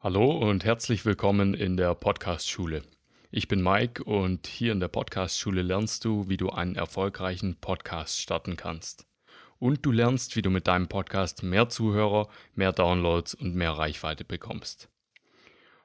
[0.00, 2.82] Hallo und herzlich willkommen in der Podcast-Schule.
[3.32, 8.20] Ich bin Mike und hier in der Podcast-Schule lernst du, wie du einen erfolgreichen Podcast
[8.20, 9.08] starten kannst.
[9.58, 14.24] Und du lernst, wie du mit deinem Podcast mehr Zuhörer, mehr Downloads und mehr Reichweite
[14.24, 14.88] bekommst.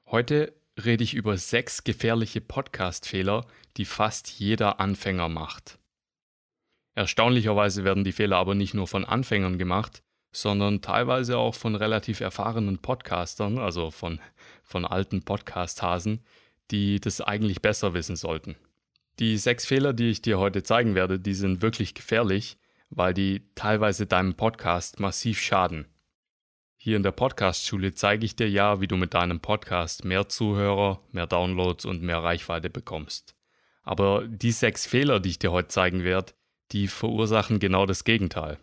[0.05, 5.80] Heute rede ich über sechs gefährliche Podcast-Fehler, die fast jeder Anfänger macht.
[6.93, 10.03] Erstaunlicherweise werden die Fehler aber nicht nur von Anfängern gemacht,
[10.34, 14.20] sondern teilweise auch von relativ erfahrenen Podcastern, also von,
[14.63, 16.25] von alten Podcast-Hasen,
[16.71, 18.55] die das eigentlich besser wissen sollten.
[19.19, 22.57] Die sechs Fehler, die ich dir heute zeigen werde, die sind wirklich gefährlich,
[22.89, 25.86] weil die teilweise deinem Podcast massiv schaden.
[26.77, 31.00] Hier in der Podcast-Schule zeige ich dir ja, wie du mit deinem Podcast mehr Zuhörer,
[31.11, 33.36] mehr Downloads und mehr Reichweite bekommst.
[33.83, 36.33] Aber die sechs Fehler, die ich dir heute zeigen werde,
[36.72, 38.58] die verursachen genau das Gegenteil.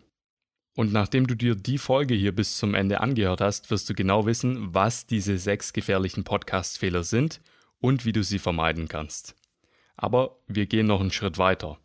[0.75, 4.25] Und nachdem du dir die Folge hier bis zum Ende angehört hast, wirst du genau
[4.25, 7.41] wissen, was diese sechs gefährlichen Podcast-Fehler sind
[7.79, 9.35] und wie du sie vermeiden kannst.
[9.97, 11.77] Aber wir gehen noch einen Schritt weiter.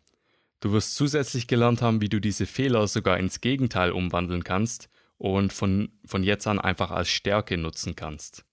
[0.59, 5.53] Du wirst zusätzlich gelernt haben, wie du diese Fehler sogar ins Gegenteil umwandeln kannst und
[5.53, 8.45] von, von jetzt an einfach als Stärke nutzen kannst.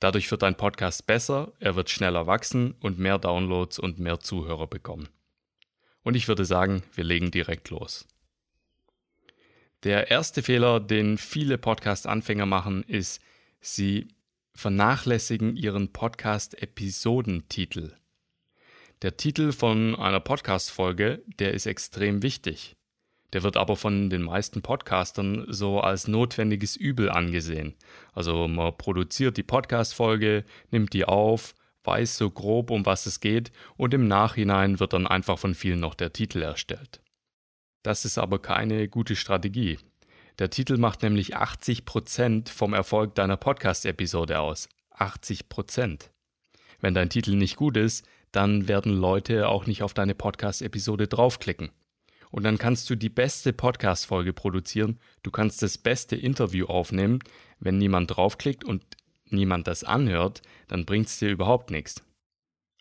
[0.00, 4.68] Dadurch wird dein Podcast besser, er wird schneller wachsen und mehr Downloads und mehr Zuhörer
[4.68, 5.08] bekommen.
[6.02, 8.06] Und ich würde sagen, wir legen direkt los.
[9.84, 13.22] Der erste Fehler, den viele Podcast-Anfänger machen, ist,
[13.60, 14.08] sie
[14.52, 17.92] vernachlässigen ihren Podcast-Episodentitel.
[19.02, 22.74] Der Titel von einer Podcast-Folge, der ist extrem wichtig.
[23.32, 27.76] Der wird aber von den meisten Podcastern so als notwendiges Übel angesehen.
[28.12, 33.52] Also man produziert die Podcast-Folge, nimmt die auf, weiß so grob, um was es geht
[33.76, 37.00] und im Nachhinein wird dann einfach von vielen noch der Titel erstellt.
[37.82, 39.78] Das ist aber keine gute Strategie.
[40.38, 44.68] Der Titel macht nämlich 80% vom Erfolg deiner Podcast-Episode aus.
[44.96, 46.10] 80%.
[46.80, 51.70] Wenn dein Titel nicht gut ist, dann werden Leute auch nicht auf deine Podcast-Episode draufklicken.
[52.30, 57.20] Und dann kannst du die beste Podcast-Folge produzieren, du kannst das beste Interview aufnehmen.
[57.58, 58.84] Wenn niemand draufklickt und
[59.30, 62.02] niemand das anhört, dann bringt es dir überhaupt nichts.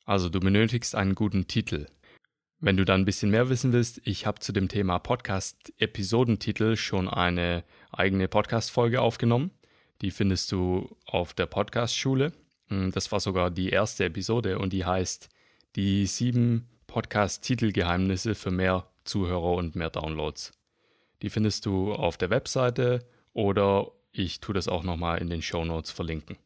[0.05, 1.87] Also du benötigst einen guten Titel.
[2.59, 7.07] Wenn du dann ein bisschen mehr wissen willst, ich habe zu dem Thema Podcast-Episodentitel schon
[7.07, 9.51] eine eigene Podcast-Folge aufgenommen.
[10.01, 12.33] Die findest du auf der Podcast-Schule.
[12.69, 15.29] Hm, das war sogar die erste Episode und die heißt
[15.75, 20.51] Die sieben Podcast-Titelgeheimnisse für mehr Zuhörer und mehr Downloads.
[21.21, 25.63] Die findest du auf der Webseite oder ich tue das auch nochmal in den Show
[25.63, 26.37] Notes verlinken.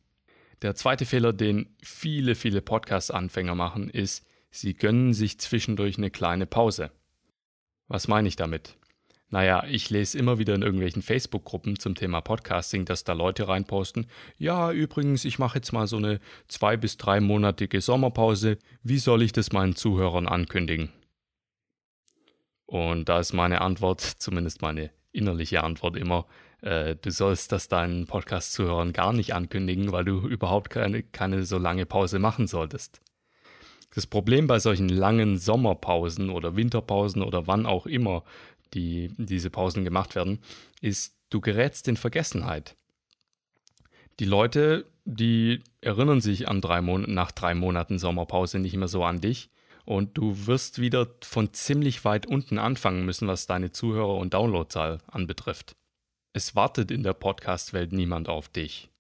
[0.62, 6.46] Der zweite Fehler, den viele, viele Podcast-Anfänger machen, ist, Sie gönnen sich zwischendurch eine kleine
[6.46, 6.92] Pause.
[7.88, 8.78] Was meine ich damit?
[9.30, 14.08] Naja, ich lese immer wieder in irgendwelchen Facebook-Gruppen zum Thema Podcasting, dass da Leute reinposten,
[14.38, 16.20] ja, übrigens, ich mache jetzt mal so eine
[16.50, 20.92] zwei- bis dreimonatige Sommerpause, wie soll ich das meinen Zuhörern ankündigen?
[22.66, 26.26] Und da ist meine Antwort, zumindest meine innerliche Antwort immer,
[26.62, 31.58] äh, du sollst das deinen Podcast-Zuhörern gar nicht ankündigen, weil du überhaupt keine, keine so
[31.58, 33.02] lange Pause machen solltest.
[33.94, 38.24] Das Problem bei solchen langen Sommerpausen oder Winterpausen oder wann auch immer
[38.74, 40.40] die, diese Pausen gemacht werden,
[40.80, 42.78] ist, du gerätst in Vergessenheit.
[44.20, 49.04] Die Leute, die erinnern sich an drei Mon nach drei Monaten Sommerpause nicht mehr so
[49.04, 49.50] an dich
[49.84, 55.00] und du wirst wieder von ziemlich weit unten anfangen müssen, was deine Zuhörer- und Downloadzahl
[55.08, 55.76] anbetrifft.
[56.34, 58.91] Es wartet in der Podcast-Welt niemand auf dich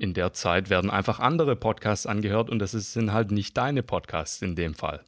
[0.00, 4.40] in der Zeit werden einfach andere Podcasts angehört und das sind halt nicht deine Podcasts
[4.40, 5.04] in dem Fall.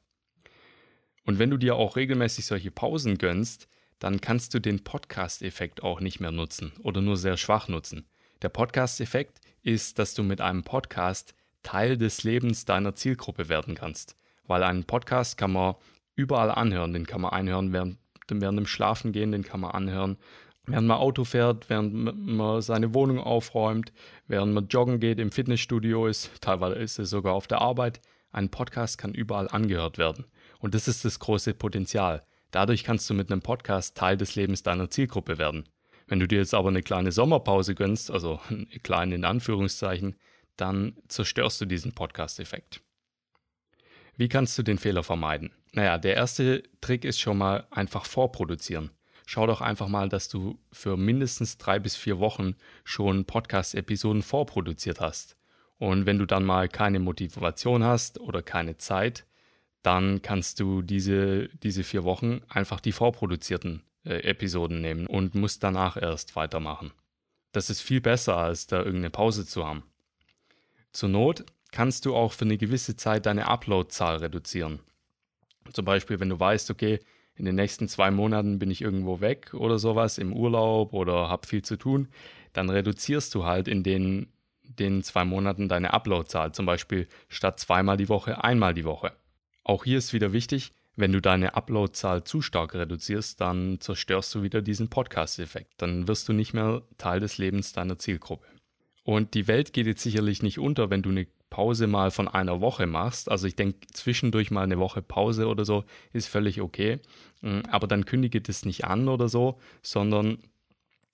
[1.25, 6.01] Und wenn du dir auch regelmäßig solche Pausen gönnst, dann kannst du den Podcast-Effekt auch
[6.01, 8.07] nicht mehr nutzen oder nur sehr schwach nutzen.
[8.43, 14.17] Der Podcast-Effekt ist, dass du mit einem Podcast Teil des Lebens deiner Zielgruppe werden kannst.
[14.47, 15.77] Weil einen Podcast kann man
[16.17, 16.93] überall anhören.
[16.93, 17.99] Den kann man anhören während,
[18.29, 20.19] während dem Schlafen gehen, den kann man anhören
[20.67, 23.93] während man Auto fährt, während man seine Wohnung aufräumt,
[24.27, 28.00] während man joggen geht, im Fitnessstudio ist, teilweise ist es sogar auf der Arbeit.
[28.31, 30.26] Ein Podcast kann überall angehört werden.
[30.59, 32.25] Und das ist das große Potenzial.
[32.50, 35.69] Dadurch kannst du mit einem Podcast Teil des Lebens deiner Zielgruppe werden.
[36.06, 40.17] Wenn du dir jetzt aber eine kleine Sommerpause gönnst, also eine kleine in Anführungszeichen,
[40.56, 42.82] dann zerstörst du diesen Podcast-Effekt.
[44.17, 45.53] Wie kannst du den Fehler vermeiden?
[45.73, 48.91] Naja, der erste Trick ist schon mal einfach vorproduzieren
[49.27, 52.55] schau doch einfach mal, dass du für mindestens drei bis vier Wochen
[52.85, 55.37] schon Podcast-Episoden vorproduziert hast.
[55.79, 59.27] Und wenn du dann mal keine Motivation hast oder keine Zeit,
[59.83, 65.63] dann kannst du diese, diese vier Wochen einfach die vorproduzierten äh, Episoden nehmen und musst
[65.65, 66.93] danach erst weitermachen.
[67.51, 69.83] Das ist viel besser, als da irgendeine Pause zu haben.
[70.93, 74.81] Zur Not kannst du auch für eine gewisse Zeit deine Upload-Zahl reduzieren.
[75.73, 77.01] Zum Beispiel, wenn du weißt, okay,
[77.34, 81.46] in den nächsten zwei Monaten bin ich irgendwo weg oder sowas, im Urlaub oder habe
[81.46, 82.08] viel zu tun,
[82.52, 84.29] dann reduzierst du halt in den,
[84.62, 86.52] den zwei Monaten deine Upload-Zahl.
[86.52, 89.12] Zum Beispiel statt zweimal die Woche einmal die Woche.
[89.64, 94.43] Auch hier ist wieder wichtig, wenn du deine Upload-Zahl zu stark reduzierst, dann zerstörst du
[94.43, 95.73] wieder diesen Podcast-Effekt.
[95.78, 98.46] Dann wirst du nicht mehr Teil des Lebens deiner Zielgruppe.
[99.02, 102.62] Und die Welt geht jetzt sicherlich nicht unter, wenn du eine Pause mal von einer
[102.62, 103.31] Woche machst.
[103.31, 105.84] Also ich denke, zwischendurch mal eine Woche Pause oder so
[106.14, 106.99] ist völlig okay.
[107.43, 110.38] Mm, aber dann kündige das nicht an oder so, sondern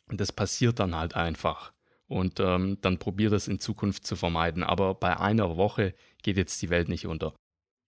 [0.06, 1.72] das passiert dann halt einfach.
[2.06, 4.62] Und ähm, dann probier das in Zukunft zu vermeiden.
[4.62, 5.92] Aber bei einer Woche
[6.22, 7.34] geht jetzt die Welt nicht unter.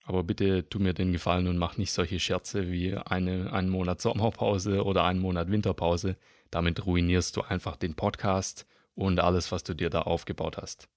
[0.02, 4.00] Aber bitte tu mir den Gefallen und mach nicht solche Scherze wie eine, einen Monat
[4.00, 6.16] Sommerpause oder einen Monat Winterpause.
[6.50, 8.66] Damit ruinierst du einfach den Podcast
[8.96, 10.88] und alles, was du dir da aufgebaut hast.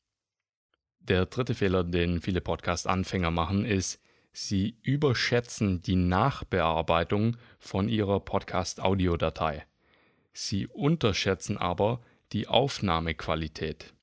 [1.10, 4.02] Der dritte Fehler, den viele Podcast-Anfänger machen, ist,
[4.32, 9.66] sie überschätzen die Nachbearbeitung von ihrer Podcast-Audiodatei.
[10.32, 12.00] Sie unterschätzen aber
[12.32, 13.94] die Aufnahmequalität.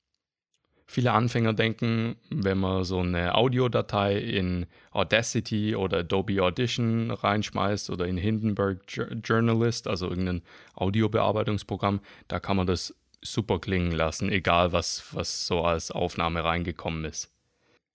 [0.85, 8.05] Viele Anfänger denken, wenn man so eine Audiodatei in Audacity oder Adobe Audition reinschmeißt oder
[8.05, 8.81] in Hindenburg
[9.23, 10.43] Journalist, also irgendein
[10.75, 17.05] Audiobearbeitungsprogramm, da kann man das super klingen lassen, egal was, was so als Aufnahme reingekommen
[17.05, 17.31] ist.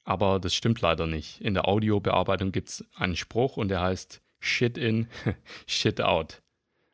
[0.04, 1.40] Aber das stimmt leider nicht.
[1.40, 5.08] In der Audiobearbeitung gibt es einen Spruch und der heißt Shit in,
[5.66, 6.42] Shit out.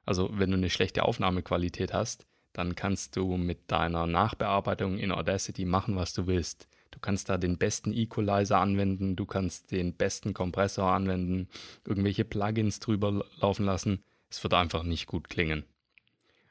[0.06, 5.64] Also wenn du eine schlechte Aufnahmequalität hast, dann kannst du mit deiner Nachbearbeitung in Audacity
[5.64, 6.69] machen, was du willst.
[6.90, 11.49] Du kannst da den besten Equalizer anwenden, du kannst den besten Kompressor anwenden,
[11.87, 14.02] irgendwelche Plugins drüber laufen lassen.
[14.31, 15.64] Es wird einfach nicht gut klingen.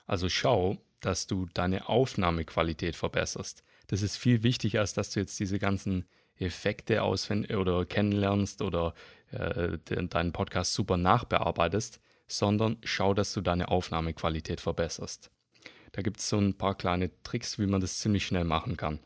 [0.07, 3.63] Also schau, dass du deine Aufnahmequalität verbesserst.
[3.87, 6.05] Das ist viel wichtiger, als dass du jetzt diese ganzen
[6.37, 8.93] Effekte ausfindig oder kennenlernst oder
[9.31, 15.31] äh, deinen Podcast super nachbearbeitest, sondern schau, dass du deine Aufnahmequalität verbesserst.
[15.91, 18.99] Da gibt es so ein paar kleine Tricks, wie man das ziemlich schnell machen kann.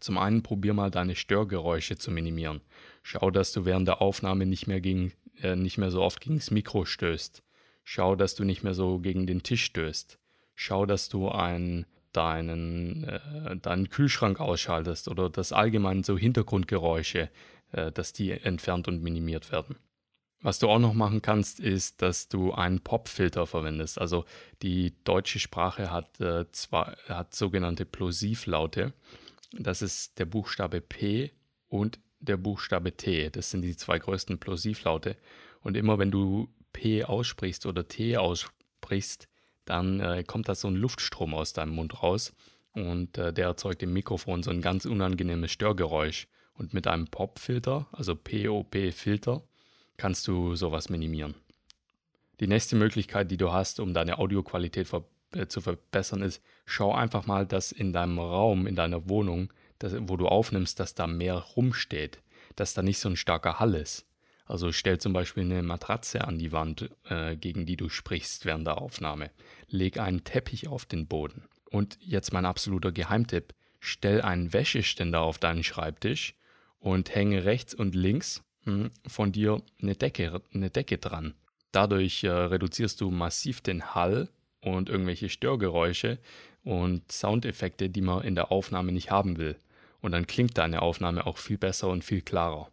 [0.00, 2.60] Zum einen probier mal deine Störgeräusche zu minimieren.
[3.02, 6.36] Schau, dass du während der Aufnahme nicht mehr, gegen, äh, nicht mehr so oft gegen
[6.36, 7.42] das Mikro stößt.
[7.84, 10.18] Schau, dass du nicht mehr so gegen den Tisch stößt.
[10.64, 17.30] Schau, dass du ein, deinen, äh, deinen Kühlschrank ausschaltest oder dass allgemein so Hintergrundgeräusche,
[17.72, 19.74] äh, dass die entfernt und minimiert werden.
[20.40, 24.00] Was du auch noch machen kannst, ist, dass du einen Popfilter verwendest.
[24.00, 24.24] Also
[24.62, 28.92] die deutsche Sprache hat, äh, zwar, hat sogenannte Plosivlaute.
[29.52, 31.32] Das ist der Buchstabe P
[31.66, 33.30] und der Buchstabe T.
[33.30, 35.16] Das sind die zwei größten Plosivlaute.
[35.60, 39.26] Und immer wenn du P aussprichst oder T aussprichst,
[39.64, 42.34] dann äh, kommt da so ein Luftstrom aus deinem Mund raus
[42.72, 46.28] und äh, der erzeugt im Mikrofon so ein ganz unangenehmes Störgeräusch.
[46.54, 49.42] Und mit einem Popfilter, also POP-Filter,
[49.96, 51.34] kannst du sowas minimieren.
[52.40, 55.04] Die nächste Möglichkeit, die du hast, um deine Audioqualität ver
[55.34, 59.94] äh, zu verbessern, ist, schau einfach mal, dass in deinem Raum, in deiner Wohnung, dass,
[60.00, 62.20] wo du aufnimmst, dass da mehr rumsteht,
[62.54, 64.06] dass da nicht so ein starker Hall ist.
[64.44, 68.66] Also stell zum Beispiel eine Matratze an die Wand, äh, gegen die du sprichst während
[68.66, 69.30] der Aufnahme.
[69.68, 71.44] Leg einen Teppich auf den Boden.
[71.70, 73.54] Und jetzt mein absoluter Geheimtipp.
[73.80, 76.34] Stell einen Wäscheständer auf deinen Schreibtisch
[76.78, 81.34] und hänge rechts und links hm, von dir eine Decke, eine Decke dran.
[81.72, 84.28] Dadurch äh, reduzierst du massiv den Hall
[84.60, 86.18] und irgendwelche Störgeräusche
[86.62, 89.56] und Soundeffekte, die man in der Aufnahme nicht haben will.
[90.00, 92.70] Und dann klingt deine Aufnahme auch viel besser und viel klarer.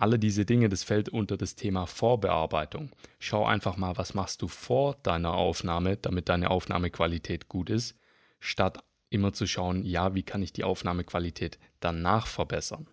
[0.00, 2.90] Alle diese Dinge, das fällt unter das Thema Vorbearbeitung.
[3.18, 7.98] Schau einfach mal, was machst du vor deiner Aufnahme, damit deine Aufnahmequalität gut ist,
[8.38, 12.88] statt immer zu schauen, ja, wie kann ich die Aufnahmequalität danach verbessern.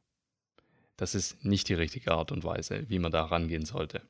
[0.97, 4.01] Das ist nicht die richtige Art und Weise, wie man da rangehen sollte.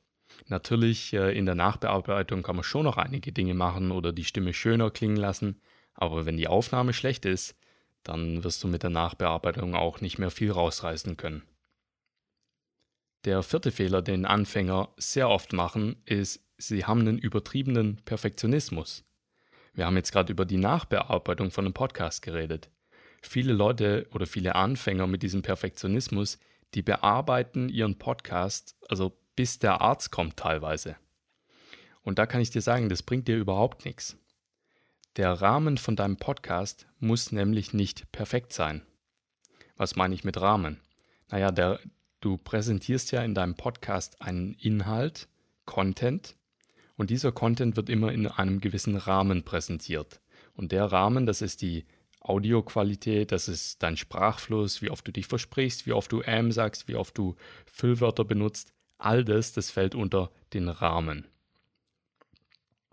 [0.47, 4.53] Natürlich, äh, in der Nachbearbeitung kann man schon noch einige Dinge machen oder die Stimme
[4.53, 5.61] schöner klingen lassen,
[5.93, 7.55] aber wenn die Aufnahme schlecht ist,
[8.01, 11.43] dann wirst du mit der Nachbearbeitung auch nicht mehr viel rausreißen können.
[13.25, 19.03] Der vierte Fehler, den Anfänger sehr oft machen, ist, sie haben einen übertriebenen Perfektionismus.
[19.73, 22.69] Wir haben jetzt gerade über die Nachbearbeitung von einem Podcast geredet.
[23.21, 26.39] Viele Leute oder viele Anfänger mit diesem Perfektionismus,
[26.73, 30.95] die bearbeiten ihren Podcast, also bis der Arzt kommt teilweise.
[32.01, 34.17] Und da kann ich dir sagen, das bringt dir überhaupt nichts.
[35.17, 38.85] Der Rahmen von deinem Podcast muss nämlich nicht perfekt sein.
[39.75, 40.79] Was meine ich mit Rahmen?
[41.29, 41.79] Naja, der,
[42.21, 45.27] du präsentierst ja in deinem Podcast einen Inhalt,
[45.65, 46.35] Content,
[46.97, 50.19] und dieser Content wird immer in einem gewissen Rahmen präsentiert.
[50.55, 51.85] Und der Rahmen, das ist die
[52.19, 56.87] Audioqualität, das ist dein Sprachfluss, wie oft du dich versprichst, wie oft du ähm sagst,
[56.87, 57.35] wie oft du
[57.71, 58.73] Füllwörter benutzt.
[58.97, 61.27] All das, das fällt unter den Rahmen.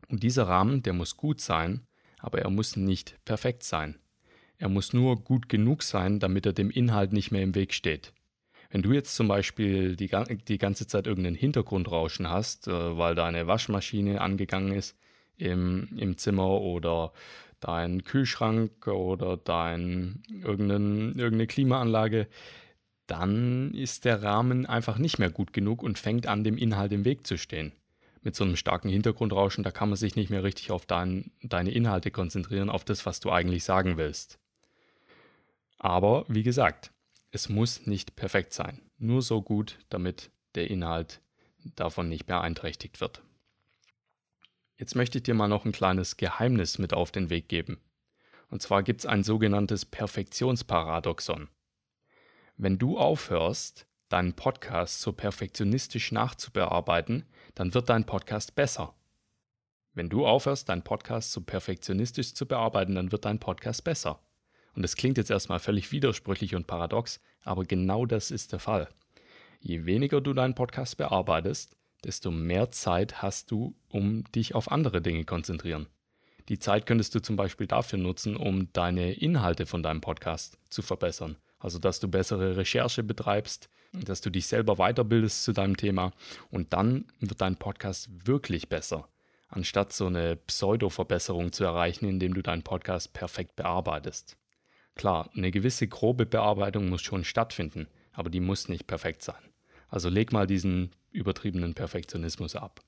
[0.09, 1.87] Und dieser Rahmen, der muss gut sein,
[2.19, 3.99] aber er muss nicht perfekt sein.
[4.59, 8.13] Er muss nur gut genug sein, damit er dem Inhalt nicht mehr im Weg steht.
[8.75, 10.11] Wenn du jetzt zum Beispiel die,
[10.49, 14.99] die ganze Zeit irgendeinen Hintergrundrauschen hast, äh, weil deine Waschmaschine angegangen ist
[15.37, 17.13] im, im Zimmer oder
[17.61, 22.27] dein Kühlschrank oder dein irgendeine Klimaanlage,
[23.07, 27.05] dann ist der Rahmen einfach nicht mehr gut genug und fängt an, dem Inhalt im
[27.05, 27.71] Weg zu stehen.
[28.23, 31.71] Mit so einem starken Hintergrundrauschen, da kann man sich nicht mehr richtig auf dein, deine
[31.71, 34.41] Inhalte konzentrieren, auf das, was du eigentlich sagen willst.
[35.79, 36.91] Aber wie gesagt,
[37.35, 38.81] es muss nicht perfekt sein.
[38.97, 41.21] Nur so gut, damit der Inhalt
[41.75, 43.23] davon nicht beeinträchtigt wird.
[44.77, 47.81] Jetzt möchte ich dir mal noch ein kleines Geheimnis mit auf den Weg geben.
[48.51, 51.49] Und zwar gibt es ein sogenanntes Perfektionsparadoxon.
[52.57, 57.25] Wenn du aufhörst, deinen Podcast so perfektionistisch nachzubearbeiten,
[57.57, 58.95] dann wird dein Podcast besser.
[59.93, 64.21] Wenn du aufhörst, deinen Podcast so perfektionistisch zu bearbeiten, dann wird dein Podcast besser.
[64.75, 68.89] Und das klingt jetzt erstmal völlig widersprüchlich und paradox, aber genau das ist der Fall.
[69.61, 75.01] Je weniger du deinen Podcast bearbeitest, desto mehr Zeit hast du, um dich auf andere
[75.01, 75.87] Dinge konzentrieren.
[76.49, 80.83] Die Zeit könntest du zum Beispiel dafür nutzen, um deine Inhalte von deinem Podcast zu
[80.83, 81.37] verbessern.
[81.59, 86.13] Also, dass du bessere Recherche betreibst, dass du dich selber weiterbildest zu deinem Thema
[86.51, 89.09] und dann wird dein Podcast wirklich besser,
[89.49, 94.37] anstatt so eine Pseudo-Verbesserung zu erreichen, indem du deinen Podcast perfekt bearbeitest.
[94.95, 99.43] Klar, eine gewisse grobe Bearbeitung muss schon stattfinden, aber die muss nicht perfekt sein.
[99.89, 102.81] Also leg mal diesen übertriebenen Perfektionismus ab.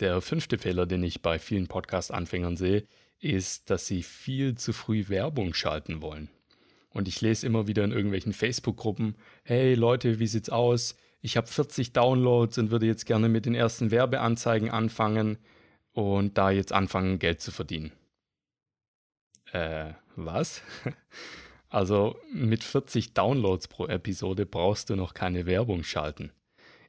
[0.00, 2.86] Der fünfte Fehler, den ich bei vielen Podcast-Anfängern sehe,
[3.20, 6.28] ist, dass sie viel zu früh Werbung schalten wollen.
[6.90, 10.96] Und ich lese immer wieder in irgendwelchen Facebook-Gruppen, hey Leute, wie sieht's aus?
[11.20, 15.38] Ich habe 40 Downloads und würde jetzt gerne mit den ersten Werbeanzeigen anfangen
[15.92, 17.92] und da jetzt anfangen, Geld zu verdienen.
[19.52, 20.62] Äh, was?
[21.70, 26.32] Also mit 40 Downloads pro Episode brauchst du noch keine Werbung schalten.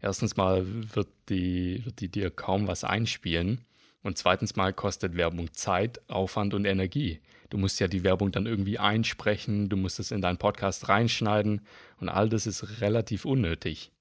[0.01, 3.66] Erstens mal wird die, wird die dir kaum was einspielen.
[4.01, 7.20] Und zweitens mal kostet Werbung Zeit, Aufwand und Energie.
[7.50, 11.62] Du musst ja die Werbung dann irgendwie einsprechen, du musst es in deinen Podcast reinschneiden
[12.00, 13.92] und all das ist relativ unnötig.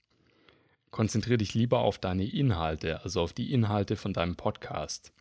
[0.93, 5.13] Konzentriere dich lieber auf deine Inhalte, also auf die Inhalte von deinem Podcast.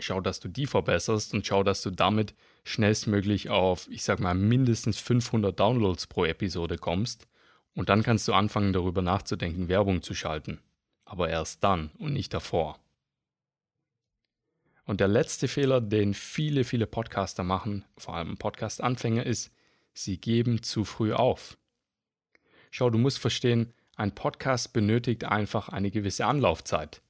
[0.00, 2.34] Schau, dass du die verbesserst und schau, dass du damit
[2.64, 7.28] schnellstmöglich auf, ich sag mal, mindestens 500 Downloads pro Episode kommst.
[7.74, 10.60] Und dann kannst du anfangen, darüber nachzudenken, Werbung zu schalten.
[11.04, 12.78] Aber erst dann und nicht davor.
[14.86, 19.50] Und der letzte Fehler, den viele, viele Podcaster machen, vor allem Podcast-Anfänger, ist,
[19.92, 21.56] sie geben zu früh auf.
[22.70, 27.00] Schau, du musst verstehen, ein Podcast benötigt einfach eine gewisse Anlaufzeit.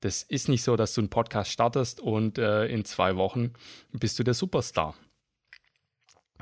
[0.00, 3.52] Das ist nicht so, dass du einen Podcast startest und äh, in zwei Wochen
[3.92, 4.94] bist du der Superstar.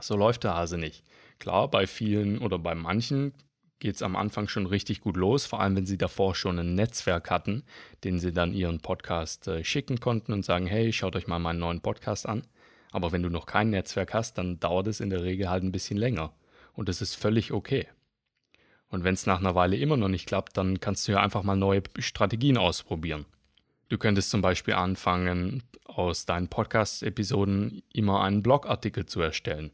[0.00, 1.05] So läuft der Hase nicht.
[1.41, 3.35] Klar, bei vielen oder bei manchen
[3.81, 6.75] geht es am Anfang schon richtig gut los, vor allem wenn sie davor schon ein
[6.75, 7.65] Netzwerk hatten,
[8.05, 11.61] den sie dann ihren Podcast äh, schicken konnten und sagen, hey, schaut euch mal meinen
[11.61, 12.43] neuen Podcast an.
[12.91, 15.73] Aber wenn du noch kein Netzwerk hast, dann dauert es in der Regel halt ein
[15.73, 16.33] bisschen länger.
[16.75, 17.87] Und das ist völlig okay.
[18.88, 21.43] Und wenn es nach einer Weile immer noch nicht klappt, dann kannst du ja einfach
[21.43, 23.27] mal neue Strategien ausprobieren.
[23.88, 29.71] Du könntest zum Beispiel anfangen, aus deinen Podcast-Episoden immer einen Blogartikel zu erstellen.